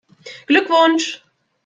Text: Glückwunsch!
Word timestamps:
Glückwunsch! 0.47 1.21